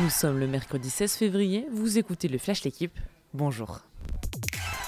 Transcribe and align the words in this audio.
Nous 0.00 0.08
sommes 0.08 0.38
le 0.38 0.46
mercredi 0.46 0.88
16 0.88 1.16
février, 1.16 1.66
vous 1.70 1.98
écoutez 1.98 2.26
le 2.26 2.38
Flash 2.38 2.64
L'équipe. 2.64 2.98
Bonjour. 3.34 3.80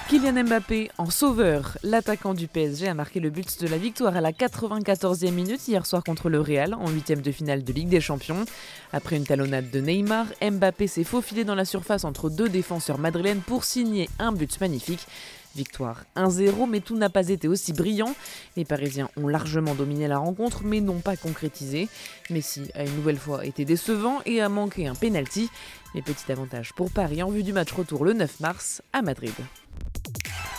Kylian 0.09 0.45
Mbappé 0.45 0.91
en 0.99 1.09
sauveur, 1.09 1.79
l'attaquant 1.83 2.35
du 2.35 2.47
PSG 2.47 2.89
a 2.89 2.95
marqué 2.95 3.21
le 3.21 3.31
but 3.31 3.59
de 3.63 3.67
la 3.67 3.79
victoire 3.79 4.15
à 4.15 4.21
la 4.21 4.33
94e 4.33 5.31
minute 5.31 5.67
hier 5.67 5.87
soir 5.87 6.05
contre 6.05 6.29
le 6.29 6.41
Real 6.41 6.75
en 6.75 6.91
huitième 6.91 7.23
de 7.23 7.33
finale 7.33 7.65
de 7.65 7.73
Ligue 7.73 7.89
des 7.89 8.03
Champions. 8.03 8.45
Après 8.93 9.17
une 9.17 9.25
talonnade 9.25 9.71
de 9.71 9.81
Neymar, 9.81 10.27
Mbappé 10.43 10.89
s'est 10.89 11.05
faufilé 11.05 11.45
dans 11.45 11.55
la 11.55 11.65
surface 11.65 12.05
entre 12.05 12.29
deux 12.29 12.51
défenseurs 12.51 12.99
madrilènes 12.99 13.41
pour 13.41 13.65
signer 13.65 14.11
un 14.19 14.33
but 14.33 14.61
magnifique. 14.61 15.07
Victoire 15.57 16.05
1-0, 16.17 16.69
mais 16.69 16.81
tout 16.81 16.97
n'a 16.97 17.09
pas 17.09 17.29
été 17.29 17.49
aussi 17.49 17.73
brillant. 17.73 18.15
Les 18.57 18.67
Parisiens 18.67 19.09
ont 19.17 19.29
largement 19.29 19.75
dominé 19.75 20.07
la 20.07 20.19
rencontre, 20.19 20.65
mais 20.65 20.81
n'ont 20.83 21.01
pas 21.01 21.17
concrétisé. 21.17 21.89
Messi 22.29 22.71
a 22.75 22.85
une 22.85 22.95
nouvelle 22.97 23.19
fois 23.19 23.47
été 23.47 23.65
décevant 23.65 24.21
et 24.27 24.43
a 24.43 24.51
manqué 24.51 24.87
un 24.87 24.95
penalty. 24.95 25.49
Les 25.95 26.03
petits 26.03 26.31
avantages 26.31 26.75
pour 26.75 26.91
Paris 26.91 27.23
en 27.23 27.31
vue 27.31 27.43
du 27.43 27.55
match 27.55 27.73
retour 27.73 28.05
le 28.05 28.13
9 28.13 28.41
mars 28.41 28.83
à 28.93 29.01
Madrid. 29.01 29.33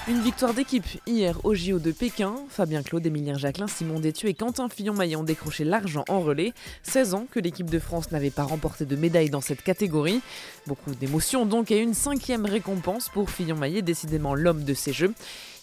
Une 0.08 0.22
victoire 0.22 0.54
d'équipe 0.54 0.86
hier 1.08 1.40
au 1.44 1.56
JO 1.56 1.80
de 1.80 1.92
Pékin. 1.92 2.36
Fabien 2.48 2.84
Claude, 2.84 3.04
Émilien 3.04 3.40
Jacquelin, 3.40 3.68
Simon 3.68 4.00
Détieux 4.00 4.30
et 4.30 4.36
Quentin 4.36 4.70
Fillon-Maillet 4.70 5.16
ont 5.16 5.24
décroché 5.24 5.64
l'argent 5.64 6.06
en 6.10 6.20
relais. 6.20 6.54
16 6.84 7.16
ans 7.16 7.26
que 7.32 7.40
l'équipe 7.40 7.72
de 7.72 7.80
France 7.80 8.12
n'avait 8.12 8.30
pas 8.30 8.44
remporté 8.44 8.86
de 8.86 8.96
médaille 8.96 9.32
dans 9.32 9.42
cette 9.42 9.64
catégorie. 9.64 10.22
Beaucoup 10.68 10.94
d'émotions 10.94 11.48
donc 11.48 11.72
et 11.72 11.80
une 11.80 11.96
cinquième 11.96 12.46
récompense 12.46 13.10
pour 13.10 13.32
Fillon-Maillet, 13.32 13.82
décidément 13.82 14.36
l'homme 14.36 14.64
de 14.64 14.76
ces 14.76 14.94
Jeux. 14.94 15.16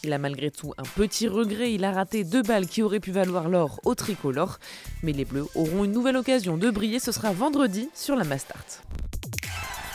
Il 0.03 0.13
a 0.13 0.19
malgré 0.19 0.51
tout 0.51 0.75
un 0.77 0.83
petit 0.83 1.29
regret, 1.29 1.73
il 1.73 1.85
a 1.85 1.93
raté 1.93 2.25
deux 2.25 2.43
balles 2.43 2.67
qui 2.67 2.83
auraient 2.83 2.99
pu 2.99 3.13
valoir 3.13 3.49
l'or 3.49 3.79
au 3.85 3.95
tricolore. 3.95 4.59
Mais 5.05 5.13
les 5.13 5.25
Bleus 5.25 5.47
auront 5.55 5.85
une 5.85 5.93
nouvelle 5.93 6.17
occasion 6.17 6.57
de 6.57 6.69
briller, 6.69 6.99
ce 6.99 7.13
sera 7.13 7.33
vendredi 7.33 7.89
sur 7.95 8.17
la 8.17 8.25
Mastart. 8.25 8.83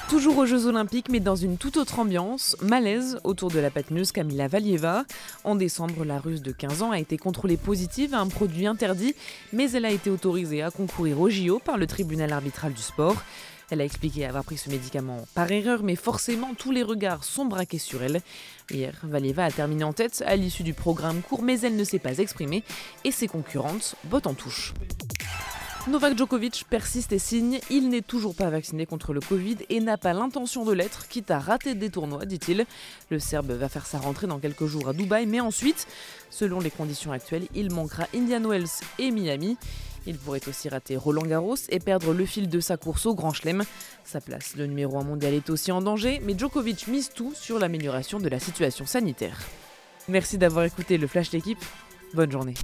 Toujours 0.09 0.37
aux 0.37 0.45
Jeux 0.45 0.67
Olympiques, 0.67 1.09
mais 1.09 1.19
dans 1.19 1.35
une 1.35 1.57
toute 1.57 1.75
autre 1.75 1.99
ambiance, 1.99 2.55
malaise 2.61 3.19
autour 3.25 3.51
de 3.51 3.59
la 3.59 3.69
patineuse 3.69 4.13
Camila 4.13 4.47
Valieva. 4.47 5.03
En 5.43 5.55
décembre, 5.55 6.05
la 6.05 6.17
Russe 6.17 6.41
de 6.41 6.53
15 6.53 6.81
ans 6.81 6.91
a 6.91 6.99
été 6.99 7.17
contrôlée 7.17 7.57
positive 7.57 8.13
à 8.13 8.19
un 8.19 8.27
produit 8.27 8.67
interdit, 8.67 9.15
mais 9.51 9.69
elle 9.71 9.83
a 9.83 9.91
été 9.91 10.09
autorisée 10.09 10.63
à 10.63 10.71
concourir 10.71 11.19
au 11.19 11.29
JO 11.29 11.59
par 11.59 11.77
le 11.77 11.87
tribunal 11.87 12.31
arbitral 12.31 12.71
du 12.71 12.81
sport. 12.81 13.21
Elle 13.69 13.81
a 13.81 13.83
expliqué 13.83 14.25
avoir 14.25 14.45
pris 14.45 14.55
ce 14.55 14.69
médicament 14.69 15.27
par 15.35 15.51
erreur, 15.51 15.83
mais 15.83 15.97
forcément 15.97 16.53
tous 16.57 16.71
les 16.71 16.83
regards 16.83 17.25
sont 17.25 17.45
braqués 17.45 17.77
sur 17.77 18.01
elle. 18.01 18.21
Hier, 18.71 18.93
Valieva 19.03 19.43
a 19.43 19.51
terminé 19.51 19.83
en 19.83 19.91
tête 19.91 20.23
à 20.25 20.37
l'issue 20.37 20.63
du 20.63 20.73
programme 20.73 21.21
court, 21.21 21.43
mais 21.43 21.59
elle 21.59 21.75
ne 21.75 21.83
s'est 21.83 21.99
pas 21.99 22.19
exprimée 22.19 22.63
et 23.03 23.11
ses 23.11 23.27
concurrentes 23.27 23.95
bottent 24.05 24.27
en 24.27 24.35
touche. 24.35 24.73
Novak 25.89 26.17
Djokovic 26.17 26.65
persiste 26.69 27.13
et 27.13 27.19
signe, 27.19 27.59
il 27.69 27.87
n'est 27.87 28.01
toujours 28.01 28.35
pas 28.35 28.49
vacciné 28.49 28.85
contre 28.85 29.13
le 29.13 29.21
Covid 29.21 29.55
et 29.69 29.79
n'a 29.79 29.97
pas 29.97 30.11
l'intention 30.11 30.65
de 30.65 30.73
l'être, 30.73 31.07
quitte 31.07 31.31
à 31.31 31.39
rater 31.39 31.75
des 31.75 31.89
tournois, 31.89 32.25
dit-il. 32.25 32.65
Le 33.09 33.19
Serbe 33.19 33.51
va 33.51 33.69
faire 33.69 33.85
sa 33.85 33.97
rentrée 33.97 34.27
dans 34.27 34.37
quelques 34.37 34.65
jours 34.65 34.89
à 34.89 34.93
Dubaï, 34.93 35.25
mais 35.25 35.39
ensuite, 35.39 35.87
selon 36.29 36.59
les 36.59 36.71
conditions 36.71 37.13
actuelles, 37.13 37.47
il 37.55 37.71
manquera 37.71 38.05
Indian 38.13 38.41
Wells 38.41 38.67
et 38.99 39.11
Miami. 39.11 39.57
Il 40.05 40.17
pourrait 40.17 40.45
aussi 40.49 40.67
rater 40.67 40.97
Roland 40.97 41.25
Garros 41.25 41.55
et 41.69 41.79
perdre 41.79 42.13
le 42.13 42.25
fil 42.25 42.49
de 42.49 42.59
sa 42.59 42.75
course 42.75 43.05
au 43.05 43.15
Grand 43.15 43.31
Chelem. 43.31 43.63
Sa 44.03 44.19
place 44.19 44.57
de 44.57 44.65
numéro 44.65 44.97
1 44.97 45.03
mondial 45.03 45.33
est 45.33 45.49
aussi 45.49 45.71
en 45.71 45.81
danger, 45.81 46.21
mais 46.21 46.37
Djokovic 46.37 46.87
mise 46.87 47.11
tout 47.15 47.33
sur 47.33 47.59
l'amélioration 47.59 48.19
de 48.19 48.27
la 48.27 48.39
situation 48.41 48.85
sanitaire. 48.85 49.39
Merci 50.09 50.37
d'avoir 50.37 50.65
écouté 50.65 50.97
le 50.97 51.07
Flash 51.07 51.29
d'équipe. 51.29 51.63
Bonne 52.13 52.31
journée. 52.31 52.55